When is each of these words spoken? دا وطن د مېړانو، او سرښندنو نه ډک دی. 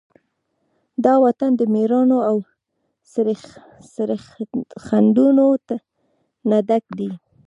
دا 1.05 1.13
وطن 1.25 1.51
د 1.57 1.61
مېړانو، 1.73 2.17
او 2.29 2.35
سرښندنو 3.93 5.47
نه 6.49 6.57
ډک 6.67 6.85
دی. 6.97 7.09